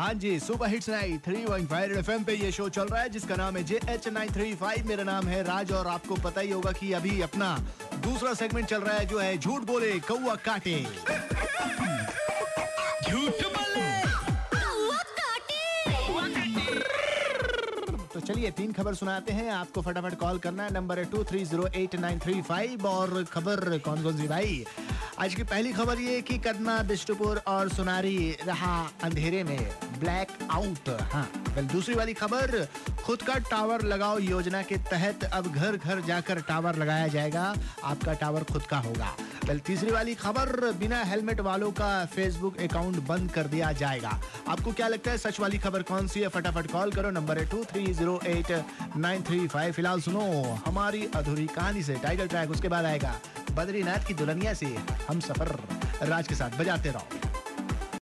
[0.00, 3.08] हाँ जी super hits night three one five F पे ये शो चल रहा है
[3.12, 4.86] जिसका नाम है J H nine three five.
[4.88, 7.48] मेरा नाम है राज और आपको पता ही होगा कि अभी अपना
[8.04, 10.76] दूसरा सेगमेंट चल रहा है जो है झूठ बोले कौआ काटे।
[13.02, 13.90] झूठ बोले।
[18.14, 21.44] तो चलिए तीन खबर सुनाते हैं। आपको फटाफट कॉल करना है नंबर है two three
[21.44, 24.64] zero eight nine three five और खबर कौन कौन सी भाई?
[25.20, 29.70] आज की पहली खबर ये कि कदमा, बिष्टुपुर और सुनारी रहा अंधेरे में।
[30.00, 32.68] ब्लैक आउट हाँ। वेल दूसरी वाली खबर,
[33.04, 37.42] खुद का टावर लगाओ योजना के तहत अब घर घर जाकर टावर लगाया जाएगा।
[37.84, 39.12] आपका टावर खुद का होगा।
[39.44, 44.72] वेल तीसरी वाली खबर, बिना हेलमेट वालों का फेसबुक अकाउंट बंद कर दिया जाएगा। आपको
[44.72, 46.28] क्या लगता है, सच वाली खबर कौन सी है?
[46.28, 48.64] फटाफट कॉल करो नंबर है two three zero eight
[48.96, 50.24] nine three five फ़िलहाल सुनो
[50.66, 53.14] हमारी अधूरी कहानी से। टाइटल ट्रैक उसके बाद आएगा।
[53.50, 54.66] बद्रीनाथ की दुल्हनिया से
[55.08, 55.58] हम सफ़र
[56.02, 57.29] राज के साथ बजाते रहो।